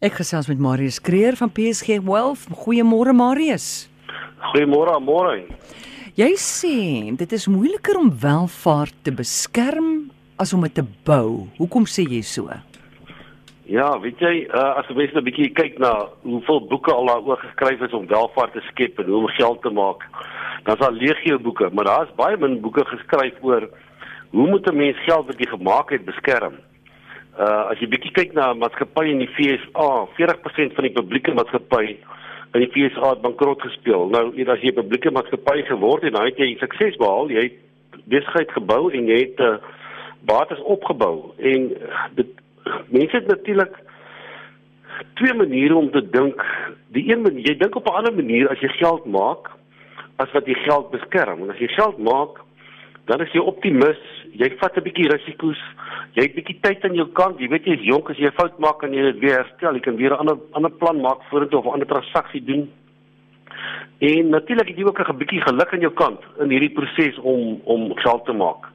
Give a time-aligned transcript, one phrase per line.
[0.00, 2.46] Ek gesels met Marius Kreer van PSG Wealth.
[2.62, 3.84] Goeiemôre Marius.
[4.48, 5.42] Goeiemôre, môre.
[6.16, 6.76] Jy sê
[7.20, 10.08] dit is moeiliker om welvaart te beskerm
[10.40, 11.50] as om dit te bou.
[11.58, 12.48] Hoekom sê jy so?
[13.68, 17.44] Ja, weet jy, uh, as jy mens 'n bietjie kyk na hoeveel boeke al daaroor
[17.44, 20.00] geskryf is om welvaart te skep en hoe om geld te maak,
[20.64, 23.68] dan is daar legio boeke, maar daar is baie min boeke geskryf oor
[24.32, 26.56] hoe moet 'n mens geld wat jy gemaak het beskerm?
[27.40, 31.96] Uh as jy bietjie kyk na maatskappye in die FSA, 40% van die publieke maatskappye
[32.52, 34.08] in die FSA het bankrot gespeel.
[34.12, 37.30] Nou, as jy 'n publieke maatskappy geword het, dan het jy sukses behaal.
[37.30, 39.56] Jy het besigheid gebou en jy het uh,
[40.26, 41.70] bates opgebou en
[42.14, 42.28] dit
[42.88, 43.72] mense het natuurlik
[45.14, 46.44] twee maniere om te dink.
[46.88, 49.50] Die een manier, jy dink op 'n ander manier as jy geld maak
[50.16, 51.42] as wat jy geld beskerm.
[51.42, 52.42] En as jy geld maak,
[53.04, 54.00] dan is jy optimis,
[54.32, 55.60] jy vat 'n bietjie risiko's,
[56.14, 58.38] jy het bietjie tyd aan jou kant, jy weet jy is jonk as jy 'n
[58.38, 61.22] fout maak kan jy dit weer herstel, jy kan weer 'n ander ander plan maak
[61.30, 62.70] vorentoe of 'n ander transaksie doen.
[63.98, 67.60] En natuurlik het jy ook 'n bietjie geluk aan jou kant in hierdie proses om
[67.64, 68.68] om geld te maak.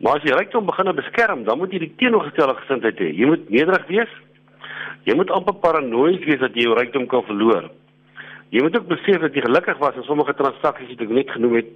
[0.00, 3.16] Maar as jy rykdom begin beskerm, dan moet jy die teenoorgestelde gesindheid hê.
[3.16, 4.12] Jy moet nederig wees.
[5.04, 7.70] Jy moet amper paranoïes wees dat jy jou rykdom kan verloor.
[8.50, 11.54] Jy moet ook besef dat jy gelukkig was in sommige transaksies wat ek net genoem
[11.54, 11.66] het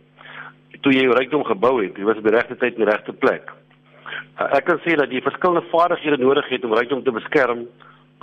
[0.78, 3.12] toe jy jou rykdom gebou het, jy was op die regte tyd in die regte
[3.12, 3.50] plek.
[4.38, 7.66] Uh, ek kan sê dat jy verskillende vaardighede nodig het om rykdom te beskerm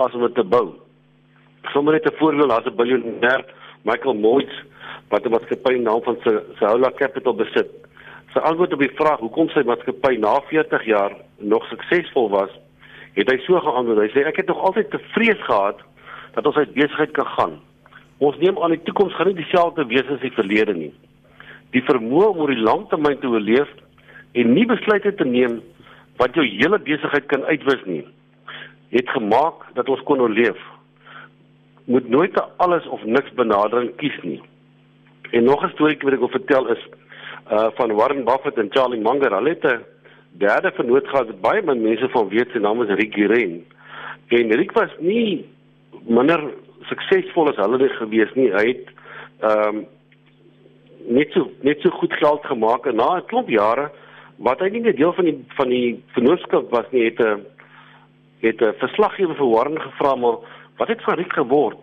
[0.02, 0.74] as om dit te bou.
[1.74, 3.44] Sommige net 'n voorbeeld, daar's 'n biljoenêr,
[3.84, 4.54] Michael Moyes,
[5.10, 6.16] wat 'n maatskappy in naam van
[6.58, 7.70] Saula Capital besit.
[8.32, 12.50] Sy antwoord op die vraag hoekom sy maatskappy na 40 jaar nog suksesvol was,
[13.14, 13.98] het hy so geantwoord.
[13.98, 15.78] Hy sê ek het nog altyd te vrees gehad
[16.34, 17.60] dat ons uit besigheid kan gaan.
[18.18, 20.92] Ons neem aan die toekoms gaan nie dieselfde wees as die verlede nie
[21.70, 23.68] die vermoë om oor die lang termyn te oorleef
[24.32, 25.60] en nie besluite te neem
[26.16, 28.04] wat jou hele besigheid kan uitwis nie
[28.88, 30.60] het gemaak dat ons kon oorleef.
[31.84, 34.40] Moet nooit te alles of niks benadering kies nie.
[35.30, 36.82] En nog 'n storie wat ek wil vertel is
[37.52, 39.34] uh van Warren Buffett en Charlie Munger.
[39.34, 39.84] Hulle het 'n
[40.30, 41.40] derde vernoot gehad.
[41.40, 43.66] Baie min mense van weet sy naam is Rick Guerin.
[44.28, 45.46] En Rick was nie
[46.06, 46.40] minder
[46.82, 48.50] suksesvol as hulle gewees nie.
[48.52, 48.86] Hy het
[49.40, 49.86] ehm um,
[51.06, 53.90] net so net so goed geld gemaak en na 'n klomp jare
[54.38, 57.46] wat hy nie meer deel van die van die vennootskap was nie het 'n
[58.40, 60.38] het 'n verslaggewer vir Warren gevra maar
[60.76, 61.78] wat het van Rick geword?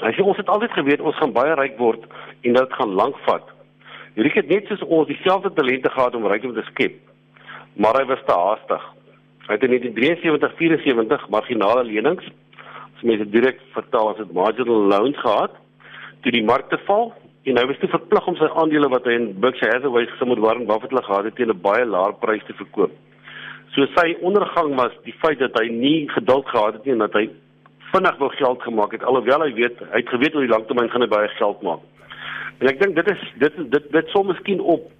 [0.00, 2.04] Hy sê ons het altyd geweet ons gaan baie ryk word
[2.42, 3.44] en dit gaan lank vat.
[4.14, 6.96] Rick het net soos ons dieselfde talente gehad om rykdom te skep,
[7.76, 8.82] maar hy was te haastig.
[9.46, 12.26] Hy het in 1973-74 marginale lenings,
[12.96, 15.52] as mense direk vertaal as dit marginal loans gehad,
[16.22, 17.12] toe die markte val
[17.50, 20.42] en hy was te verplig om sy aandele wat hy in Berkshire Hathaway gesim het
[20.44, 22.92] Warren Buffett gehad het teen 'n baie laer prys te verkoop.
[23.74, 27.12] So sy ondergang was die feit dat hy nie geduld gehad het nie en dat
[27.12, 27.30] hy
[27.92, 31.02] vinnig wou geld gemaak het alhoewel hy weet hy het geweet oor die langtermyn gaan
[31.02, 31.80] hy baie geld maak.
[32.60, 34.90] En ek dink dit is dit dit dit sou miskien op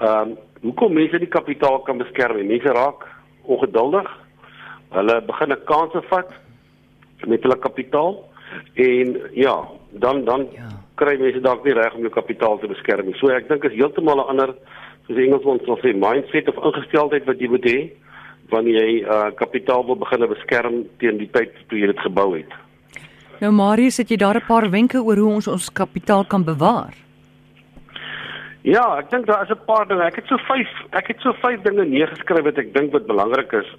[0.00, 2.44] ehm um, hoekom mense nie kapitaal kan beskerm nie.
[2.44, 3.06] Mense raak
[3.42, 4.08] ongeduldig.
[4.90, 6.28] Hulle begin 'n kanse vat
[7.26, 8.28] met hulle kapitaal
[8.74, 10.68] en ja, dan dan ja
[11.00, 13.16] kry mense dalk nie reg om jou kapitaal te beskerm nie.
[13.20, 14.54] So ek dink is heeltemal 'n ander
[15.06, 17.78] soos die Engelsman sal sê mindset of ingesteldheid wat jy moet hê
[18.50, 22.52] wanneer jy uh kapitaal wil begin beskerm teen die tyd toe jy dit gebou het.
[23.40, 26.94] Nou Marius, het jy daar 'n paar wenke oor hoe ons ons kapitaal kan bewaar?
[28.62, 30.04] Ja, ek dink daar is 'n paar dinge.
[30.04, 33.52] Ek het so 5, ek het so 5 dinge neergeskryf wat ek dink wat belangrik
[33.52, 33.70] is.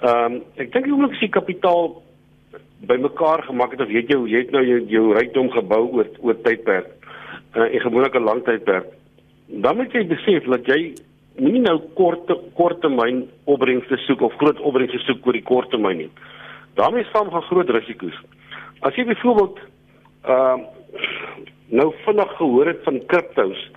[0.00, 2.02] Ehm um, ek dink jy moet ook sien kapitaal
[2.86, 6.38] bymekaar gemaak het of weet jy jy het nou jou jou rykdom gebou oor oor
[6.42, 6.88] tydperk
[7.56, 8.86] uh, en gewoonlik 'n lang tydperk.
[9.46, 10.94] Dan moet jy besef dat jy
[11.36, 15.96] nie nou kort kort termyn opbrengste soek of groot opbrengste soek oor die kort termyn
[15.96, 16.10] nie.
[16.74, 18.18] Daarmee saam gaan groot risiko's.
[18.80, 19.58] As jy byvoorbeeld
[20.24, 20.66] ehm uh,
[21.68, 23.70] nou vinnig gehoor het van kriptos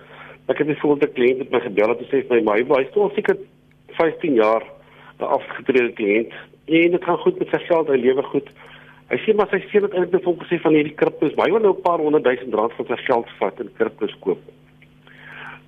[0.46, 3.10] ek het byvoorbeeld 'n kliënt met my gebel en sê vir my maar hy toe
[3.14, 3.36] seker
[3.98, 4.62] 15 jaar
[5.18, 6.32] 'n afgetrede kliënt
[6.66, 8.48] en dit gaan goed met sy geld hy lewe goed
[9.10, 11.74] Hy sê maar sy sê dit eintlik vir hom gesê van hierdie kriptos, wil nou
[11.74, 14.38] 'n paar honderd duisend rand van sy geld vat en kriptos koop.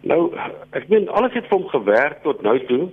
[0.02, 0.30] Nou,
[0.72, 2.88] ek meen alles het vir hom gewerk tot nou toe.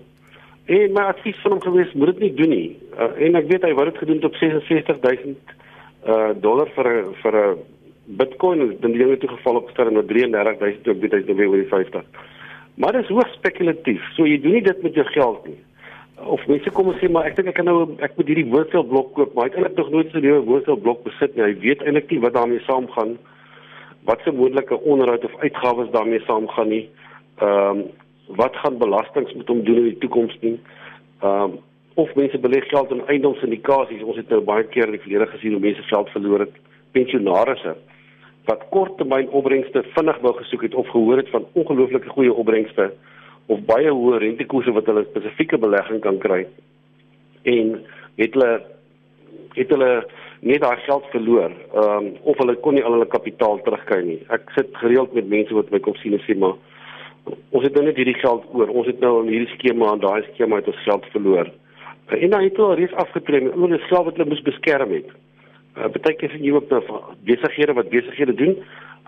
[0.65, 2.77] En my advies van hom gewees, moet dit nie doen nie.
[2.97, 5.37] Uh, en ek weet hy wou dit gedoen op 66000
[6.07, 7.57] uh dollar vir vir 'n
[8.17, 11.23] Bitcoin en dan die ding het toe geval op sterre na 33000 toe weet hy
[11.25, 12.03] nou weer oor die 50.
[12.75, 14.01] Maar dit is hoogs spekulatief.
[14.15, 15.59] So jy doen nie dit met jou geld nie
[16.25, 19.13] of mense kom en sê maar ek dink ek kan nou ek moet hierdie woordselblok
[19.13, 22.11] koop maar hy het eintlik nog nooit so 'n woordselblok besit nie hy weet eintlik
[22.11, 23.17] nie wat daarmee saamgaan
[24.05, 26.89] wat se moontlike onderhoud of uitgawes daarmee saamgaan nie
[27.41, 27.83] ehm um,
[28.37, 30.59] wat gaan belastings met hom doen in die toekoms nie
[31.21, 31.59] ehm um,
[31.99, 34.03] of mense belê geld in eiendomsindikasies.
[34.07, 36.59] Ons het nou baie keer in die verlede gesien hoe mense geld verloor het.
[36.95, 37.75] Pensionaarsse
[38.47, 42.87] wat korttermyn opbrengste vinnig wou gesoek het of gehoor het van ongelooflike goeie opbrengste
[43.49, 46.45] of baie hoë rentekoerse wat hulle spesifieke belegging kan kry
[47.49, 47.77] en
[48.21, 48.51] het hulle
[49.57, 49.91] het hulle
[50.39, 54.19] net daai geld verloor um, of hulle kon nie al hulle kapitaal terugkry nie.
[54.31, 56.55] Ek sit gereeld met mense wat my kom sien en sê maar
[57.27, 58.71] ons het nou net hierdie geld oor.
[58.71, 61.49] Ons het nou in hierdie skema en daai skema het ons geld verloor.
[62.15, 65.11] En dan het hulle reeds afgetree met hulle geld wat hulle moes beskerm het.
[65.75, 66.87] Uh, Partykeer sien jy ook dat
[67.27, 68.55] besighede wat besighede doen,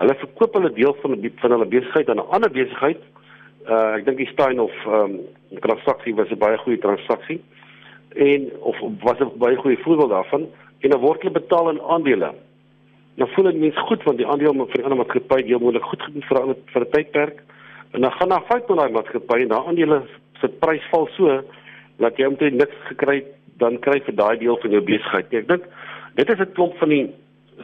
[0.03, 3.01] hulle verkoop hulle deel van die, van hulle besigheid aan 'n ander besigheid.
[3.69, 5.19] Uh ek dink die Stein of ehm
[5.51, 7.41] um, transaksie was 'n baie goeie transaksie
[8.15, 10.47] en of was 'n baie goeie voorbeeld daarvan
[10.79, 12.33] en dan word hulle betaal in aandele.
[13.15, 16.01] Nou voel dit mens goed want die aandeel van die ander maatskappy deel moontlik goed
[16.01, 17.43] gedoen vir vir 'n tydperk
[17.91, 20.01] en dan gaan daar fout met daai maatskappy en daai aandele
[20.41, 21.43] se prys val so
[21.97, 23.23] dat jy omtrent niks gekry
[23.57, 25.33] dan kry vir daai deel van jou besigheid.
[25.33, 25.63] Ek dink
[26.15, 27.09] dit is 'n klomp van die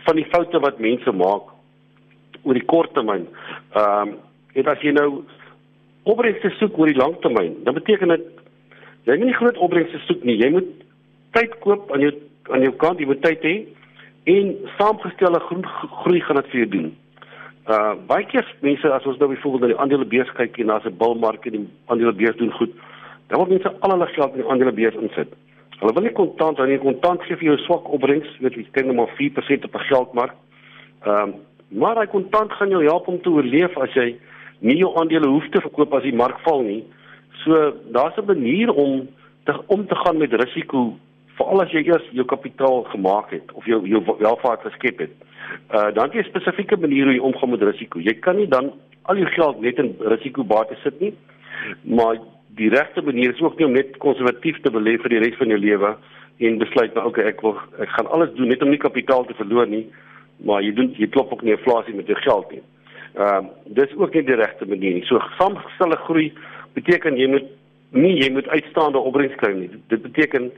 [0.05, 1.43] van die foute wat mense maak
[2.43, 3.27] oor die kort termyn.
[3.73, 4.15] Ehm um,
[4.53, 5.23] en as jy nou
[6.11, 8.27] opbrengste soek oor die lang termyn, dan beteken dit
[9.07, 10.37] jy moet nie groot opbrengste soek nie.
[10.39, 10.69] Jy moet
[11.35, 12.13] tyd koop aan jou
[12.51, 13.55] aan jou kant, jy moet tyd hê
[14.31, 15.65] en saamgestelde groen
[16.03, 16.87] groei gaan dit vir jou doen.
[17.67, 20.97] Uh baie keer mense as ons nou byvoorbeeld na die aandelebeurs kyk en daar's 'n
[21.01, 22.71] bullmark en die aandelebeurs doen goed,
[23.27, 25.35] dan wil mense al hulle geld in die aandelebeurs insit.
[25.79, 28.85] Hulle wil nie kontant, wanneer jy kontant gee vir jou swak opbrengs, weet jy, kyk
[28.85, 30.35] net maar 4% op 'n geldmark.
[31.05, 31.33] Ehm um,
[31.69, 34.15] maar daai kontant gaan jou help om te oorleef as jy
[34.59, 36.83] nie jou aandele hoef te verkoop as die mark val nie.
[37.43, 39.07] So daar's 'n manier om
[39.45, 40.97] te om te gaan met risiko,
[41.37, 45.13] veral as jy eers jou kapitaal gemaak het of jou jou welvaart geskep het.
[45.73, 47.99] Uh dan jy spesifieke manier hoe jy omgaan met risiko.
[47.99, 48.71] Jy kan nie dan
[49.03, 51.13] al jou geld net in risikobate sit nie,
[51.83, 52.17] maar
[52.57, 55.47] die regte manier is ook nie om net konservatief te belê vir die res van
[55.47, 55.95] jou lewe
[56.37, 59.37] en besluit maar okay ek wil ek gaan alles doen net om nie kapitaal te
[59.37, 59.85] verloor nie
[60.45, 62.63] maar jy doen jy klop ook nie inflasie met jou geld nie.
[63.17, 65.05] Ehm uh, dis ook nie die regte manier nie.
[65.05, 66.33] So saamgestelde groei
[66.73, 67.47] beteken jy moet
[67.89, 69.69] nie jy moet uitstaande opbrengs kry nie.
[69.89, 70.51] Dit beteken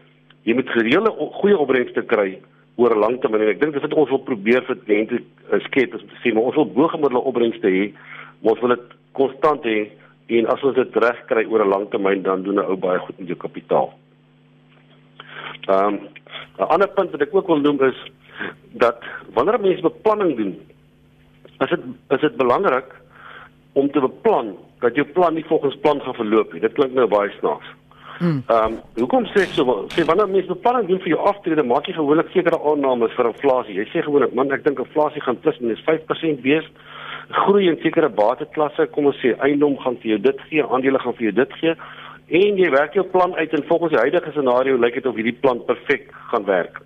[0.44, 2.40] jy moet gereelde goeie opbrengste kry
[2.76, 3.48] oor 'n lang termyn.
[3.48, 6.56] Ek dink dis wat ons wil probeer vir kliënte uh, skep as sê maar ons
[6.56, 7.94] wil bo-gemiddelde opbrengste hê.
[8.42, 9.92] Ons wil dit konstant hê
[10.28, 13.00] en as ons dit reg kry oor 'n lang termyn dan doen 'n ou baie
[13.00, 13.94] goed met jou kapitaal.
[15.68, 16.00] Ehm um,
[16.60, 18.00] 'n ander punt wat ek ook wil noem is
[18.72, 19.00] dat
[19.34, 20.60] wanneer mense beplanning doen,
[21.66, 21.86] is dit
[22.16, 22.96] is dit belangrik
[23.74, 26.62] om te beplan dat jou plan nie volgens plan gaan verloop nie.
[26.62, 27.76] Dit klink nou baie snaaks.
[28.20, 28.44] Hmm.
[28.48, 29.76] Ehm um, hoekom sê ek so?
[29.96, 33.78] Sê wanneer mense beplanning doen vir jou aftrede, maak jy gewoonlik sekere aannames vir inflasie.
[33.80, 36.68] Jy sê gewoonlik, man, ek dink inflasie gaan plus minus 5% wees
[37.30, 41.16] groei in sekere bateklasse, kom ons sê eiendom gaan vir jou dit gee, aandele gaan
[41.18, 41.76] vir jou dit gee
[42.40, 45.38] en jy werk jou plan uit en volgens die huidige scenario lyk dit of hierdie
[45.42, 46.82] plan perfek gaan werk.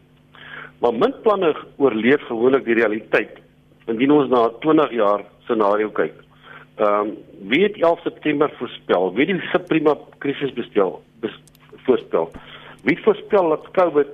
[0.83, 1.51] Maar muntplanne
[1.83, 3.39] oorleef gewoonlik die realiteit
[3.88, 6.13] indien ons na 20 jaar scenario kyk.
[6.75, 7.18] Ehm um,
[7.50, 9.13] wie het 11 September voorspel?
[9.13, 11.35] Wie het die subprima krisis bestel bes,
[11.85, 12.31] voorspel?
[12.83, 14.07] Wie voorspel dat COVID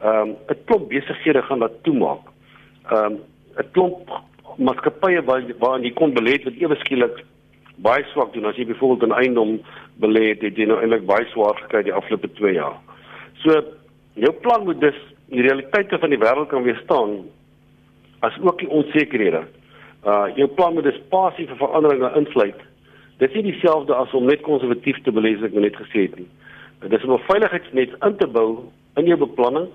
[0.00, 2.24] ehm um, 'n klomp besighede gaan laat toemaak?
[2.90, 3.18] Ehm um,
[3.58, 4.10] 'n klomp
[4.56, 7.24] maatskappye waar waar jy kon belê wat ewe skielik
[7.76, 9.60] baie swak doen as jy byvoorbeeld 'n eiendom
[10.00, 12.76] belê het jy nou eintlik baie swaar gekry die afgelope 2 jaar.
[13.42, 13.62] So
[14.14, 14.96] jou plan moet dus
[15.28, 17.24] die realiteite van die wêreld kan weerstaan
[18.20, 19.44] as ook die onsekerhede.
[20.04, 22.60] Uh jou plan moet dus passief veranderinge insluit.
[23.18, 26.16] Dit is nie dieselfde as om net konservatief te belê soos ek net gesê het
[26.18, 26.28] nie.
[26.80, 29.68] Dit is om 'n veiligheidsnet in te bou in jou beplanning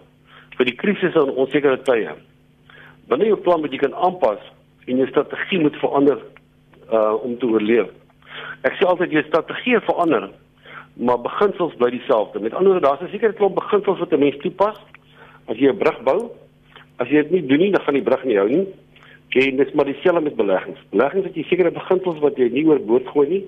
[0.57, 2.13] vir die krisisse en onsekere tye.
[3.07, 4.39] Wanneer jou plan moet jy kan aanpas
[4.85, 6.19] en jou strategie moet verander
[6.91, 7.89] uh om te oorleef.
[8.61, 10.29] Ek sê altyd jou strategie verander,
[10.95, 12.39] maar beginsels bly dieselfde.
[12.39, 14.77] Met ander woorde, daar's 'n sekere klomp beginsels wat 'n mens toepas
[15.47, 16.31] as jy 'n brug bou.
[17.01, 18.65] As jy dit nie doen nie, dan gaan die brug nie hou nie.
[19.41, 20.81] En dis maar dieselfde met beleggings.
[20.91, 23.43] Beleggings het jy sekere beginsels wat jy nie oorboord gooi nie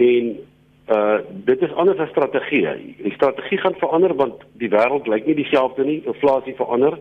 [0.00, 0.30] en
[0.90, 2.64] uh dit is anders as strategie.
[2.98, 6.00] Die strategie gaan verander want die wêreld lyk nie dieselfde nie.
[6.08, 6.96] Inflasie verander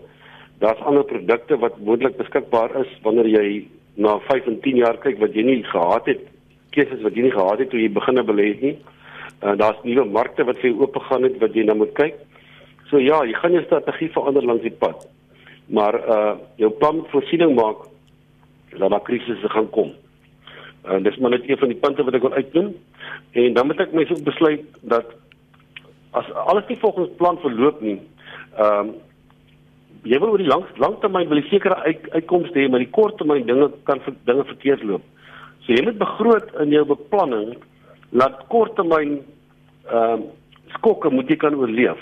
[0.60, 3.48] daar's ander produkte wat moontlik beskikbaar is wanneer jy
[3.96, 6.26] na 5 en 10 jaar kyk wat jy nie gehad het
[6.76, 8.76] keuses wat jy nie gehad het toe jy begine belê het nie.
[9.40, 12.20] Uh, daar's nuwe markte wat vir jou oop gegaan het wat jy nou moet kyk.
[12.92, 15.08] So ja, jy gaan jou strategie verander langs die pad.
[15.70, 17.88] Maar uh jou plan voorsiening maak
[18.78, 19.94] dat daar krisisse gaan kom.
[20.84, 22.74] En uh, dis maar net een van die punte wat ek wil uitnoem.
[23.32, 25.14] En dan moet ek mens ook besluit dat
[26.12, 28.00] as alles nie volgens plan verloop nie,
[28.58, 28.98] ehm um,
[30.08, 33.44] jy wil oor die lang langtermyn wil jy sekere uit, uitkomste hê, maar die korttermyn
[33.46, 34.00] dinge kan
[34.30, 35.04] dinge verkeerd loop.
[35.66, 37.58] So jy moet begroot in jou beplanning
[38.16, 39.20] dat korttermyn
[39.90, 40.36] ehm uh,
[40.78, 42.00] skokke moet jy kan oorleef.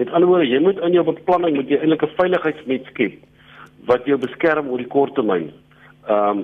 [0.00, 3.18] Met ander woorde, jy moet in jou beplanning moet jy eintlik 'n veiligheidsnet skep
[3.84, 5.50] wat jou beskerm oor die korttermyn.
[6.08, 6.40] Ehm um,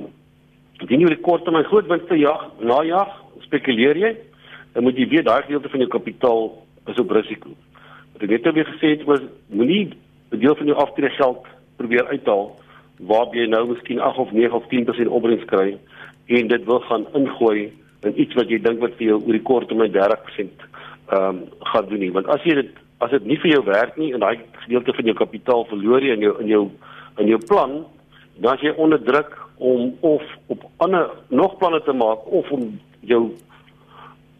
[0.81, 3.15] indien jy die korttermyn groot winste jag, najag,
[3.47, 4.13] spekuleer jy,
[4.75, 6.43] dan moet jy weet daai gedeelte van jou kapitaal
[6.93, 7.57] is op risiko.
[8.13, 9.89] Wat ek net nou weer gesê het was moenie
[10.33, 11.47] 'n deel van jou aftreegeld
[11.77, 12.57] probeer uithaal
[12.99, 15.79] waar jy nou miskien 8 of 9 of 10% opbrengs kry
[16.27, 17.73] en dit wil gaan ingooi
[18.03, 20.51] in iets wat jy dink wat vir jou oor die kort termyn 30%
[21.09, 23.97] ehm um, gaan doen nie want as jy dit as dit nie vir jou werk
[23.97, 26.63] nie en daai gedeelte van jou kapitaal verloor jy in jou in jou
[27.19, 27.85] in jou plan
[28.37, 30.23] dan as jy onder druk om of
[30.53, 33.23] op ander nog planne te maak of om jou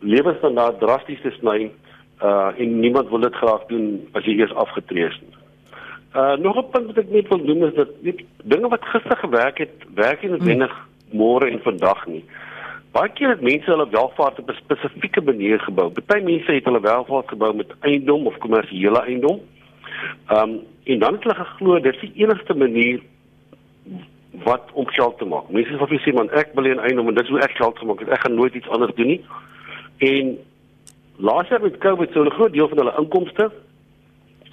[0.01, 1.71] lewensstandaard drasties te sny
[2.23, 5.37] uh en niemand wil dit graag doen as jy eers afgetree is nie.
[6.17, 9.17] Uh nog 'n punt wat ek net wil noem is dat weet, dinge wat gister
[9.17, 10.73] gewerk het, werk nie noodwendig
[11.13, 12.25] môre en vandag nie.
[12.97, 15.91] Baie keer het mense hulle welvaart op 'n spesifieke manier gebou.
[15.91, 19.41] Party mense het hulle welvaart gebou met eiendom of kommersiële eiendom.
[20.33, 20.53] Um
[20.85, 23.01] en dan het hulle geglo dit is die enigste manier
[24.45, 25.51] wat om geld te maak.
[25.51, 27.57] Mense sê of jy sê man ek wil 'n eiendom en dit is hoe ek
[27.57, 28.09] geld gemaak het.
[28.09, 29.25] Ek gaan nooit iets anders doen nie.
[29.99, 30.39] En
[31.17, 33.53] laas jaar met Covid sou 'n groot deel van hulle inkomste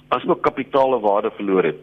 [0.08, 1.80] asook kapitaale waarde verloor het.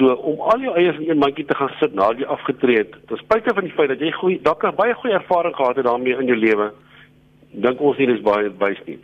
[0.00, 2.94] So om al jou eiers in een mandjie te gaan sit nadat jy afgetree het,
[3.08, 6.16] ten spyte van die feit dat jy goeie dalk baie goeie ervaring gehad het daarmee
[6.22, 6.70] in jou lewe,
[7.66, 8.96] dink ons nie dis baie wys nie.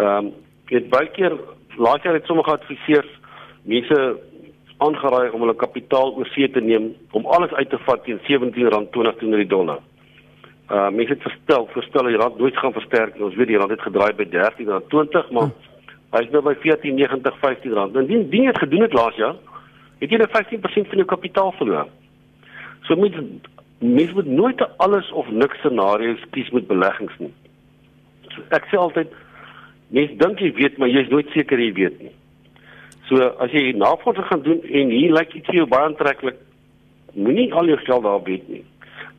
[0.00, 0.32] Ehm um,
[0.66, 1.36] het baie keer
[1.78, 3.12] laat jy net sommige adviseurs
[3.70, 3.98] mense
[4.82, 9.20] aangeraai om hulle kapitaal oor see te neem om alles uit te vat teen R17.20
[9.20, 9.84] teenoor die dollar.
[10.72, 13.28] Uh mense het verstel, verstel die rand nooit gaan versterk nie.
[13.28, 15.74] Ons weet die rand het gedraai by R13.20, maar hm
[16.14, 17.96] Hy's nou by 14.90 15 rand.
[17.98, 19.36] En die ding het gedoen het laas jaar.
[19.98, 21.88] Het jy net 15% van jou kapitaal verloor.
[22.86, 23.14] So met
[23.78, 27.32] mens moet nooit alles of niks scenario's kies met beleggings nie.
[28.34, 29.12] So ek sê altyd
[29.88, 32.14] mens dink jy weet, maar jy's nooit seker jy weet nie.
[33.08, 36.38] So as jy navorsing gaan doen en hier lyk iets vir jou baie aantreklik,
[37.14, 38.64] moenie al jou geld daar weet nie.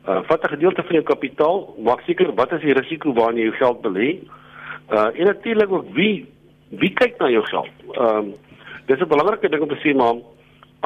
[0.08, 3.50] Uh vat 'n gedeelte van jou kapitaal, maak seker wat is die risiko waarna jy
[3.50, 4.08] jou geld belê.
[4.92, 6.26] Uh en natuurlik ook wie
[6.70, 7.74] wie kyk na jou geld?
[7.92, 8.34] Ehm um,
[8.86, 10.14] dis 'n belangrike ding om te sê maar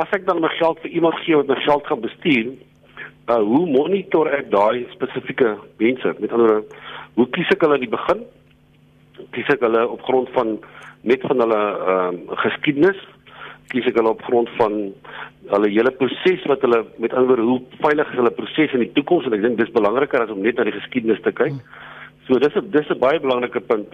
[0.01, 2.53] as ek dan my geld vir iemand gee wat my geld gaan bestuur,
[3.29, 6.15] uh, hoe monitor ek daai spesifieke mense?
[6.19, 6.81] Met ander woorde,
[7.19, 8.23] hoe kies ek hulle in die begin?
[9.37, 10.57] Kies ek hulle op grond van
[11.09, 13.05] net van hulle ehm um, geskiedenis?
[13.73, 14.79] Kies ek hulle op grond van
[15.53, 18.93] hulle hele proses wat hulle met ander woorde, hoe veilig is hulle proses in die
[18.97, 19.29] toekoms?
[19.29, 21.61] En ek dink dis belangriker as om net na die geskiedenis te kyk.
[22.29, 23.93] So dis 'n dis 'n baie belangrike punt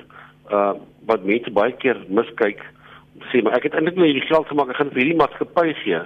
[0.52, 0.74] uh
[1.08, 2.60] wat mense baie keer miskyk
[3.32, 6.00] sê maar ek het eintlik net hierdie geld gemaak ek gaan vir hierdie maatskappy gee.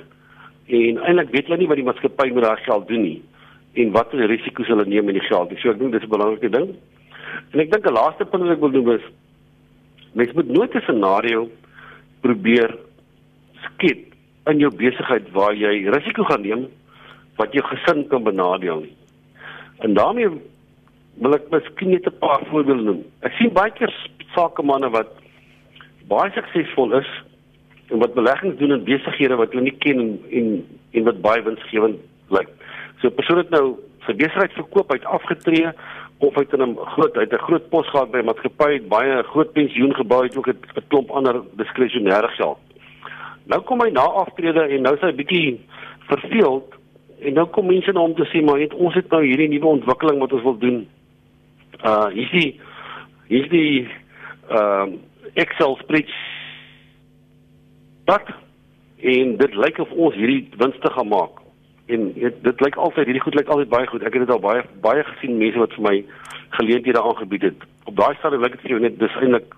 [0.79, 3.21] En eintlik weet hulle nie wat die maatskappy met daai geld doen nie
[3.75, 6.51] en wat die risiko's hulle neem met die geld so ek dink dis 'n belangrike
[6.51, 6.77] ding.
[7.53, 9.07] En ek dink 'n laaste punt wat ek wil doen is
[10.13, 11.49] mens moet nooit 'n scenario
[12.21, 12.77] probeer
[13.65, 14.13] skep
[14.51, 16.67] in jou besigheid waar jy risiko gaan neem
[17.37, 18.97] wat jou gesin kan benadeel nie.
[19.81, 20.29] En daarmee
[21.23, 23.03] wil ek miskien net 'n paar voorbeelde noem.
[23.23, 23.93] Ek sien baie keer
[24.35, 25.22] sakemanne wat
[26.09, 27.11] baie suksesvol is
[27.91, 30.53] en wat beleggings doen in besighede wat hulle nie ken en en,
[30.93, 32.49] en wat baie winsgewend lyk.
[33.01, 35.71] So 'n persoon het nou sy besigheid verkoop, hy het afgetree
[36.19, 39.53] of hy het 'n groot uit 'n groot pos gehad by 'n maatskappy, baie groot
[39.53, 42.59] pensioen gebou het ook 'n klomp ander diskresionêre geld.
[43.45, 45.61] Nou kom hy na aftrede en nou is hy bietjie
[45.99, 46.75] verveeld
[47.21, 49.67] en nou kom mense na hom te sê maar het, ons het nou hierdie nuwe
[49.67, 50.89] ontwikkeling wat ons wil doen.
[51.85, 52.61] Uh hier's die
[53.29, 53.89] hier's die
[54.49, 54.99] ehm uh,
[55.35, 56.31] Excel spreadsheet.
[58.05, 58.29] Wat
[59.03, 61.41] en dit lyk of ons hierdie winste gaan maak.
[61.91, 64.05] En dit, dit lyk altyd hierdie goed lyk altyd baie goed.
[64.07, 65.97] Ek het dit al baie baie gesien mense wat vir my
[66.59, 67.67] geleenthede aangebied het.
[67.91, 69.57] Op daai stadium lyk dit vir jou net dis eintlik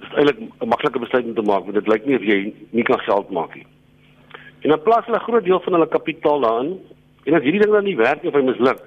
[0.00, 2.86] dis eintlik 'n maklike besluit om te maak want dit lyk nie of jy nie
[2.88, 3.66] kan geld maak nie.
[4.62, 6.78] En dan plaas hulle 'n groot deel van hulle kapitaal daarin
[7.24, 8.80] en as hierdie ding dan nie werk nie of hy misluk,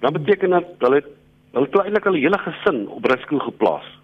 [0.00, 1.02] dan beteken dit hulle
[1.52, 3.99] hulle het eintlik die hele gesin op risiko geplaas.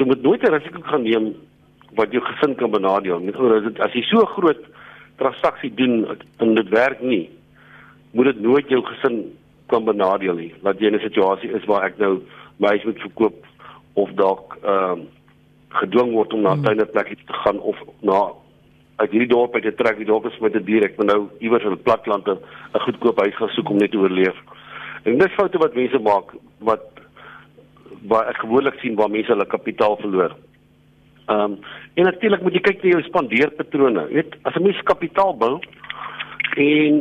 [0.00, 1.34] So moet nooit 'n risiko gaan neem
[1.94, 3.20] wat jou gesin kan benadeel.
[3.20, 4.64] Met ander woorde, as jy so groot
[5.16, 7.30] transaksie doen en dit werk nie,
[8.12, 10.54] moet dit nooit jou gesin kan benadeel nie.
[10.62, 12.22] Laat jy in 'n situasie is waar ek nou
[12.56, 13.44] my huis moet verkoop
[13.92, 15.04] of dalk ehm uh,
[15.68, 16.64] gedwing word om na 'n hmm.
[16.64, 18.32] tuiner plek te gaan of na
[18.96, 21.28] uit hierdie dorp uit te trek, die dorp is met 'n dier, ek moet nou
[21.40, 22.38] iewers in die platland 'n
[22.72, 24.36] goedkoop huis gaan soek om net te oorleef.
[25.04, 26.89] En dis foute wat mense maak wat
[28.08, 30.36] waar ek gewoonlik sien waar mense hulle kapitaal verloor.
[31.26, 31.58] Ehm um,
[31.94, 34.06] en natuurlik moet jy kyk na jou spandeerpatrone.
[34.08, 35.58] Jy weet, as 'n mens kapitaal bou
[36.56, 36.94] en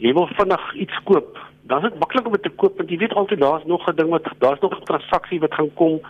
[0.00, 2.98] jy wil vinnig iets koop, dan is dit maklik om dit te koop want jy
[2.98, 6.00] weet altyd daar's nog 'n ding wat daar's nog 'n transaksie wat gaan kom.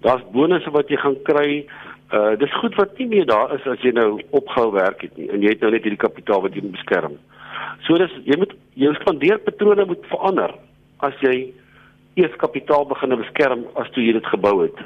[0.00, 1.66] Daar's bonusse wat jy gaan kry.
[2.12, 5.28] Uh dis goed wat nie meer daar is as jy nou opgehou werk het nie
[5.30, 7.18] en jy het nou net hierdie kapitaal wat jy moet beskerm.
[7.86, 10.54] So dis jy moet jou spandeerpatrone moet verander
[10.98, 11.52] as jy
[12.16, 14.78] eers kapitaal begin beskerm as toe jy dit gebou het.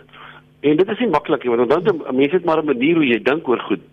[0.66, 3.22] En dit is nie maklik nie want dan mense het maar 'n manier hoe jy
[3.22, 3.84] dink oor goed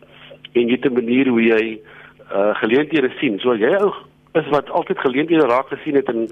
[0.54, 1.80] en jy het 'n manier hoe jy
[2.32, 3.40] uh geleenthede sien.
[3.40, 3.94] So jy ou
[4.34, 6.28] is wat altyd geleenthede raak gesien het en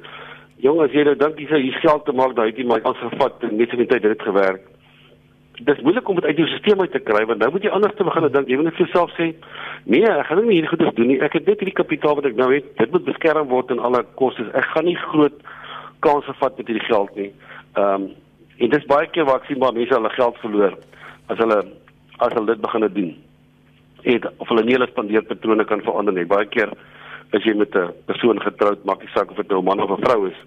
[0.57, 2.97] jong as jy nou dink jy sou hier geld te maak, daai jy maar ons
[2.97, 4.61] gevat en net so net tyd het dit gewerk.
[5.63, 7.95] Dis moeilik om dit uit jou stelsel uit te kry want nou moet jy anders
[7.95, 8.47] te begin dink.
[8.47, 9.33] Jy moet net vir jouself sê,
[9.85, 11.21] nee, ek gaan nie hierdie goeie doen nie.
[11.21, 12.65] Ek het net hierdie kapitaal wat ek nou het.
[12.77, 14.51] Dit moet beskerm word in alle kostes.
[14.53, 15.37] Ek gaan nie groot
[16.05, 17.31] kanse vat met hierdie geld nie.
[17.75, 18.13] Ehm um,
[18.63, 20.75] en dis baie keer waar ek sien maar mense hulle geld verloor
[21.27, 21.57] as hulle
[22.23, 23.09] as hulle dit begin doen
[24.05, 26.27] het of hulle nie hulle spandeerpatrone kan verander nie.
[26.29, 26.71] Baie keer
[27.33, 29.91] as jy met 'n persoon getroud, maak nie saak of dit nou 'n man of
[29.91, 30.39] 'n vrou is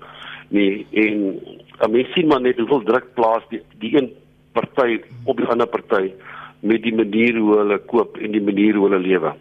[0.49, 0.87] nie.
[0.93, 1.41] En
[1.85, 4.12] 'n mens sien maar net hoeveel druk plaas die die een
[4.53, 6.12] party op die ander party
[6.61, 9.35] met die manier hoe hulle koop en die manier hoe hulle lewe.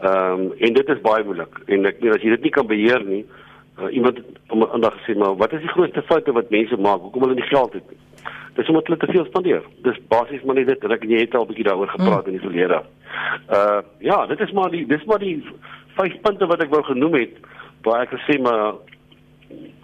[0.00, 1.60] Ehm um, en dit is baie moeilik.
[1.66, 3.24] En ek weet as jy dit nie kan beheer nie,
[3.82, 7.00] uh, iemand om aandag gesê maar wat is die grootste foute wat mense maak?
[7.00, 7.98] Hoekom hulle nie geld het nie?
[8.54, 9.62] Dis omdat hulle te veel spandeer.
[9.82, 10.84] Dis basies maar net dit.
[10.84, 12.32] Ek en jy het al 'n bietjie daaroor gepraat hmm.
[12.32, 12.82] in die verlede.
[13.48, 15.44] Uh ja, dit is maar die dis maar die
[15.96, 17.36] vyf punte wat ek wou genoem het
[17.82, 18.74] waar ek gesê maar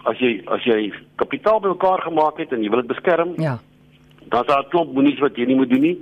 [0.03, 3.33] as jy as jy kapitaal bymekaar gemaak het en jy wil dit beskerm.
[3.37, 3.59] Ja.
[4.29, 5.97] Dan is daar 'n klomp moenies wat jy nie moet doen nie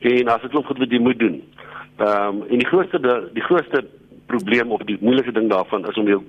[0.00, 1.42] en as dit klomp goed wat jy moet doen.
[1.96, 2.98] Ehm um, en die grootste
[3.32, 3.84] die grootste
[4.26, 6.22] probleem of die moeilikste ding daarvan is om jou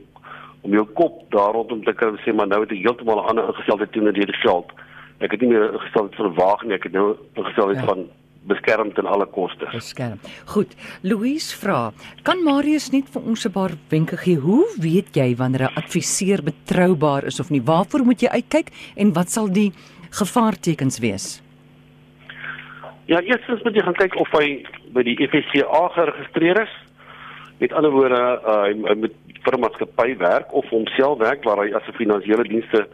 [0.68, 3.48] om jou kop daar rondom te en sê maar nou het ek heeltemal 'n ander
[3.48, 4.72] ingesteldheid teenoor die geld.
[5.20, 7.86] Ek het nie meer ingesteldheid vir waag nie, ek het nou ingesteldheid ja.
[7.86, 8.08] van
[8.48, 9.68] beskerm ten alle koste.
[9.72, 10.20] Beskerm.
[10.46, 10.76] Goed.
[11.02, 11.92] Louise vra,
[12.24, 14.36] kan Marius net vir ons 'n paar wenke gee?
[14.36, 17.62] Hoe weet jy wanneer 'n adviseur betroubaar is of nie?
[17.62, 19.72] Waarvoor moet jy uitkyk en wat sal die
[20.12, 21.42] gevaartekens wees?
[23.06, 26.87] Ja, eerstens moet jy gaan kyk of hy by die FSCA geregistreer is.
[27.58, 31.64] Met ander woorde, uh, hy, hy moet vir 'n maatskappy werk of homself werk waar
[31.64, 32.88] hy as 'n finansiële dienste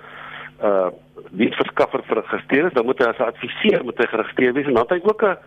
[0.64, 0.90] uh
[1.34, 4.86] wietverskaffer geregistreer is, dan moet hy as 'n adviseur moet hy geregistreer wees en dan
[4.88, 5.38] het hy ook 'n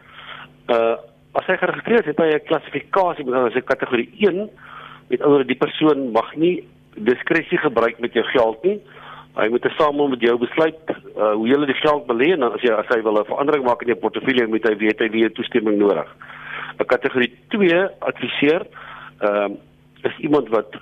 [0.75, 0.97] uh
[1.37, 4.51] as hy geregistreer is, het hy 'n klassifikasie met as 'n kategorie 1
[5.09, 6.64] met ander die persoon mag nie
[6.97, 8.81] diskresie gebruik met jou geld nie.
[9.37, 10.81] Hy moet tesame met jou besluit
[11.17, 13.83] uh hoe jy die geld belê en as jy as hy wil 'n verandering maak
[13.83, 16.09] in jou portefeulje moet hy weet hy wie toestemming nodig.
[16.79, 18.67] 'n Kategorie 2 adviseur
[19.20, 19.64] ehm uh,
[20.07, 20.76] is iemand wat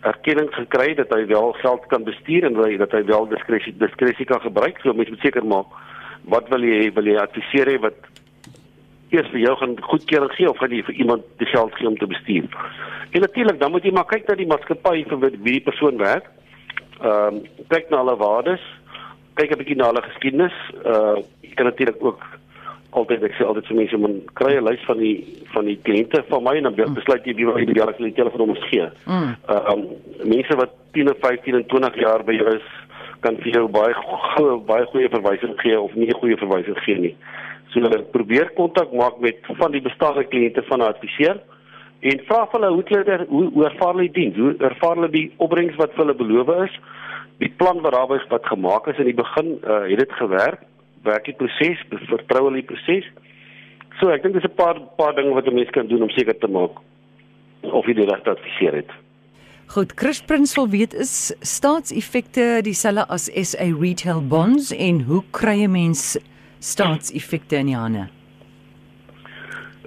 [0.00, 4.40] erkenning gekry dat hy wel geld kan bestuur en dat hy wel diskresie diskresie kan
[4.40, 4.78] gebruik.
[4.82, 5.72] So mens moet seker maak
[6.24, 7.98] wat wil jy wil jy adviseer hê wat
[9.14, 11.98] eers vir jou gaan goedkeuring gee of gaan jy vir iemand die geld gee om
[11.98, 12.48] te bestuur.
[13.10, 16.26] En natuurlik dan moet jy maar kyk na die maatskappy vir wie die persoon werk.
[17.00, 18.62] Ehm um, kyk na hulle waardes,
[19.38, 20.56] kyk 'n bietjie na hulle geskiedenis.
[20.84, 22.22] Uh jy kan natuurlik ook
[22.96, 25.16] altyd ek sê altyd vir mense om 'n kry 'n lys van die
[25.54, 26.94] van die kliënte van my en dan mm.
[26.94, 28.88] besluit jy wie jy die beste telefoonnommers gee.
[29.06, 29.36] Mm.
[29.54, 29.82] Uh um,
[30.24, 32.68] mense wat 10 of 15 en 20 jaar by jou is
[33.20, 37.14] kan vir jou baie goeie baie goeie verwysing gee of nie goeie verwysing gee nie.
[37.72, 41.40] So hulle probeer kontak maak met van die bestaande kliënte van 'n adviseur
[42.00, 45.32] en vra hulle hoe hulle hoe hoe ervaar hulle die diens, hoe ervaar hulle die
[45.36, 46.78] opbrengs wat vir hulle beloof is,
[47.38, 50.60] die plan wat daarbey wat gemaak is in die begin, uh, het dit gewerk?
[51.06, 53.06] Werk die proses, vertrou hulle die proses.
[54.00, 56.38] So ek dink dis 'n paar paar dinge wat 'n mens kan doen om seker
[56.38, 56.82] te maak
[57.62, 58.90] of jy dit reg adviseer het.
[59.66, 65.64] Goed, Chris Prins wil weet is staatseffekte dieselfde as SA retail bonds en hoe kry
[65.64, 66.18] 'n mens
[66.58, 68.08] staatseffekte in die hande?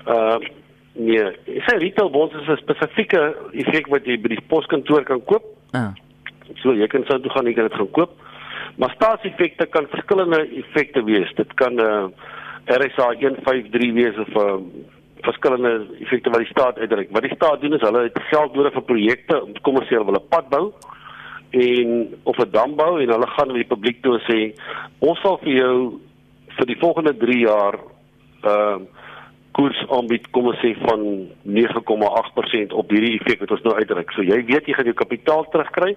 [0.08, 0.40] Uh
[0.94, 1.24] nee,
[1.66, 5.44] SA retail bonds is 'n spesifieke effek wat jy by die poskantoor kan koop.
[5.72, 5.94] Ah.
[6.62, 8.12] So jy kan sou toe gaan en jy kan dit gaan koop.
[8.76, 11.34] Maar staatseffekte kan verskillende effekte wees.
[11.36, 12.08] Dit kan 'n uh,
[12.66, 14.60] RSA 153 wees of 'n uh,
[15.22, 17.10] verskillende effekte wat die staat uitdruk.
[17.12, 20.30] Wat die staat doen is hulle het geld nodig vir projekte om kommersieel wil 'n
[20.30, 20.74] pad bou
[21.50, 24.54] en of 'n dam bou en hulle gaan aan die publiek toe sê
[25.00, 26.00] ons sal vir jou
[26.58, 27.76] vir die volgende 3 jaar
[28.44, 28.98] ehm uh,
[29.52, 31.02] koers aanbied kom ons sê van
[31.44, 34.12] 9,8% op hierdie effek wat ons nou uitdruk.
[34.12, 35.96] So jy weet jy gaan jou kapitaal terugkry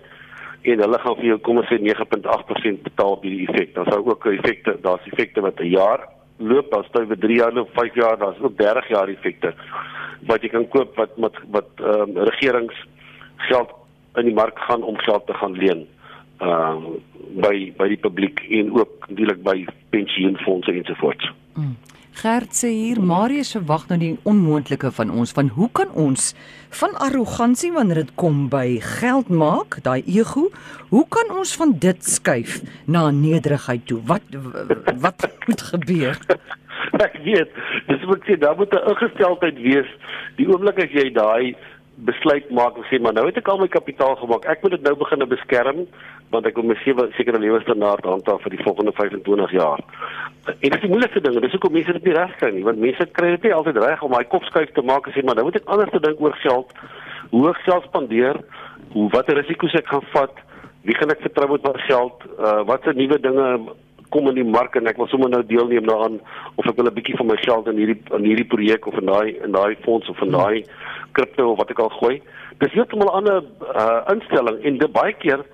[0.63, 3.75] en hulle gaan vir jou kom ons sê 9.8% betaal op hierdie effek.
[3.75, 7.59] Dan sou ook effekte, daar's effekte wat 'n jaar loop, daar's tyd vir 3 jaar
[7.59, 9.55] of 5 jaar, daar's ook 30 jaar effekte
[10.27, 12.77] wat jy kan koop wat wat wat ehm um, regerings
[13.49, 13.71] geld
[14.15, 15.87] in die mark gaan om geld te gaan leen.
[16.39, 17.01] Ehm um,
[17.43, 21.33] by by die publiek en ook natuurlik by pensioenfonde ensovoorts.
[21.55, 21.77] Mm.
[22.13, 26.35] Gert sê hier Marius verwag nou die onmoontlike van ons van hoe kan ons
[26.77, 30.51] van arrogansie wanneer dit kom by geld maak, daai ego,
[30.91, 34.03] hoe kan ons van dit skuif na nederigheid toe?
[34.13, 34.29] Wat
[35.01, 36.21] wat moet gebeur?
[37.01, 37.57] ek weet.
[37.89, 39.89] Dis wat ek sê, daar moet 'n ingesteldheid wees.
[40.37, 41.57] Die oomblik as jy daai
[41.97, 44.47] besluit maak en sê maar nou het ek al my kapitaal gemaak.
[44.49, 45.87] Ek moet dit nou begin beskerm
[46.33, 49.83] want ek wil my sewe sekere lewenstandaarde handhaaf vir die volgende 25 jaar.
[50.49, 51.37] En dit is die moeilikste ding.
[51.45, 54.03] Dis hoekom mense dit nie reg kry nie, want mense kry dit nie altyd reg
[54.03, 56.37] om daai kopskuif te maak en sê maar nou moet ek anders te dink oor
[56.41, 56.73] geld.
[57.35, 58.41] Hoe ek geld spandeer,
[58.97, 60.41] hoe watter risiko's ek gaan vat,
[60.89, 63.49] wie gaan ek vertrou met my geld, uh watse nuwe dinge
[64.15, 66.21] kom in die mark en ek wil sommer nou deelneem daaraan
[66.61, 69.07] of ek wil 'n bietjie van my geld in hierdie in hierdie projek of in
[69.07, 70.65] daai in daai fonds of in daai
[71.13, 72.21] kripto of wat ek al gooi.
[72.59, 73.43] Dis heeltemal 'n ander
[73.83, 75.45] uh instelling en dit baie keer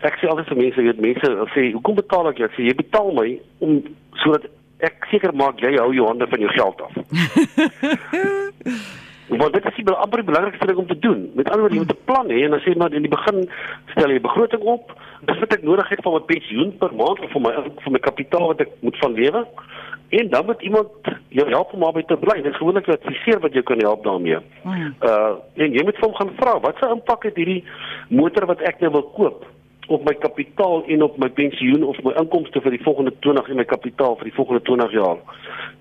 [0.00, 2.74] ek sê altyd vir mense, weet mense sê, "Hoekom betaal ek jou?" Ek sê, "Jy
[2.74, 3.82] betaal my om
[4.22, 4.44] sodat
[4.80, 6.92] ek seker maak jy hou jou hande van jou geld af."
[9.28, 11.30] Want dit is die amper die belangrikste ding om te doen.
[11.34, 13.48] Met ander woorde, jy moet 'n plan hê en dan sê maar in die begin
[13.94, 14.92] stel jy 'n begroting op.
[15.24, 17.52] Dis wat ek nodig het vir my pensioen per maand of vir my
[17.84, 19.46] vir my kapitaal wat ek moet van lewe.
[20.08, 20.88] En dan moet iemand
[21.28, 22.42] jou help om daarby te bly.
[22.42, 24.38] Dit is gewoonlik 'n adviseur wat jou kan help daarmee.
[25.02, 27.64] Uh en jy moet vir hom gaan vra, wat se impak het hierdie
[28.08, 29.53] motor wat ek nou wil koop
[29.86, 33.56] op my kapitaal en op my pensioen of my inkomste vir die volgende 20 en
[33.56, 35.18] my kapitaal vir die volgende 20 jaar.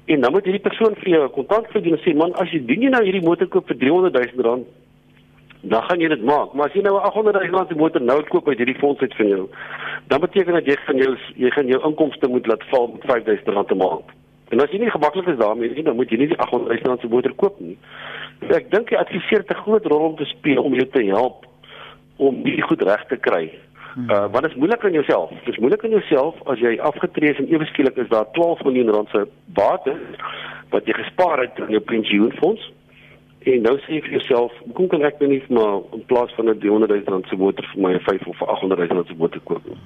[0.05, 2.81] En dan moet hierdie persoon vir jou kontak verdien en sê man, as jy dien
[2.83, 4.67] jy nou hierdie motor koop vir 300 000 rand,
[5.63, 6.53] dan gaan jy dit maak.
[6.53, 9.15] Maar as jy nou 'n 800 000 rand motor nou koop uit hierdie fonds uit
[9.15, 9.49] van jou,
[10.07, 13.47] dan beteken dit jy gaan jou jy gaan jou inkomste moet laat val met 5000
[13.47, 14.07] rand 'n maand.
[14.49, 16.89] En as jy nie gemaklik is daarmee nie, dan moet jy nie die 800 000
[16.89, 17.77] rand se motor koop nie.
[18.41, 21.45] So ek dink jy adviseer te groot rol om te speel om jou te help
[22.17, 23.51] om die goed reg te kry.
[23.97, 25.32] Uh wat is moeilik aan jouself?
[25.45, 28.89] Dis moeilik aan jouself as jy afgetree is en ewe skielik is daar 12 miljoen
[28.89, 29.99] rand se bates
[30.69, 32.71] wat jy gespaar het in jou pensioenfonds.
[33.43, 36.49] En nou sê jy vir jouself, "Kom kan ek nou nie maar in plaas van
[36.49, 39.41] 'n 300 000 rand se motor vir my 5 of 800 000 rand se motor
[39.43, 39.77] koop nie."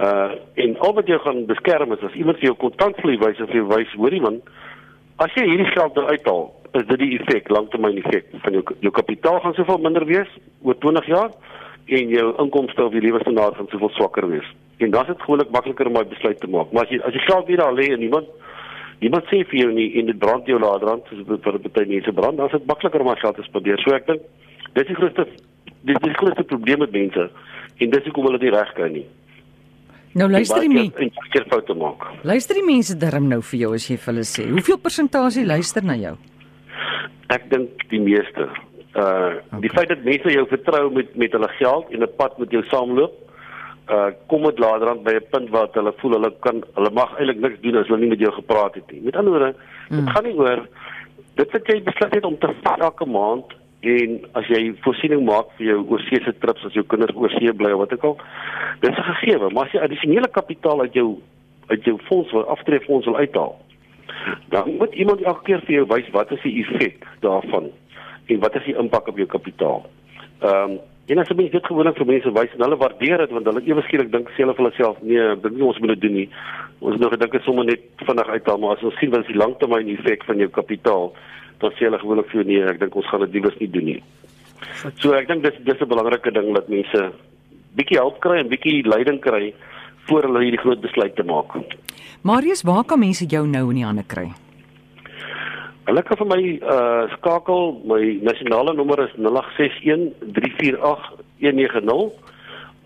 [0.00, 3.52] Uh en al wat jy gaan beskerm is as iemand vir jou kontantvloei wys of
[3.52, 4.40] jy wys, hoorie man,
[5.16, 8.92] as jy hierdie geld nou uithaal, is dit die effek, langtermyn effek van jou jou
[8.92, 10.28] kapitaal gaan soveel minder wees
[10.62, 11.30] oor 20 jaar
[11.86, 14.48] en jou inkomste of die lewenstandaard gaan soveel swakker wees.
[14.78, 16.72] En dan is dit gewoonlik makliker om 'n besluit te maak.
[16.72, 18.26] Maar as jy as jy geld weer daar lê en niemand
[19.00, 22.12] niemand sê vir jou nie en dit brand jou later soos dit vir party mense
[22.12, 23.78] brand, dan is dit makliker om al geld te spandeer.
[23.82, 24.20] So ek dink
[24.74, 25.26] dis die grootste
[25.82, 27.30] dis die grootste probleem met mense
[27.78, 29.06] en dis hoekom hulle dit nie reg kry nie.
[30.12, 32.04] Nou luister die mense foute maak.
[32.22, 34.44] Luister die mense darm nou vir jou as jy vir hulle sê.
[34.50, 36.16] Hoeveel persentasie luister na jou?
[37.32, 38.48] Ek dink die meeste.
[38.92, 39.60] Uh okay.
[39.60, 42.62] die feit dat mense jou vertrou met met hulle geld en 'n pad met jou
[42.64, 43.12] saamloop,
[43.88, 47.18] uh kom dit later aan by 'n punt waar hulle voel hulle kan hulle mag
[47.18, 49.00] eintlik niks doen as hulle nie met jou gepraat het nie.
[49.00, 49.54] Met ander woorde,
[49.88, 50.08] dit hmm.
[50.08, 50.68] gaan nie oor
[51.34, 55.50] dit wat jy besluit het om te vat elke maand en as jy voorsiening maak
[55.56, 58.16] vir jou oorsese trips as jou kinders oorsee bly of wat ook al,
[58.80, 61.18] dis 'n gegewe, maar as jy addisionele kapitaal uit jou
[61.66, 63.56] uit jou fonds wil aftreefonds wil uithaal,
[64.48, 67.70] dan moet iemand elke keer vir jou wys wat is die effek daarvan
[68.26, 69.86] en wat is die impak op jou kapitaal.
[70.42, 70.80] Ehm um,
[71.10, 73.82] en as jy dit gewoonlik vir mense wys en hulle waardeer dit want hulle ewe
[73.82, 76.28] skielik dink sê hulle vir hulself nee, dink nie ons moet dit doen nie.
[76.78, 79.32] Ons het nog gedink dit sommer net vinnig uithaal, maar as ons sien wat is
[79.32, 81.10] die langtermyn effek van jou kapitaal,
[81.60, 83.98] dan sê hulle gewoonlik vir nee, ek dink ons gaan dit liewers nie doen nie.
[85.02, 87.02] So ek dink dis dis 'n belangrike ding dat mense
[87.76, 89.52] bietjie hulp kry en bietjie leiding kry
[90.06, 91.58] voor hulle hierdie groot besluit te maak.
[92.22, 94.30] Marius, waar kan mense jou nou in die hande kry?
[95.86, 102.12] Hulle kan vir my uh skakel, my nasionale nommer is 0861 348 190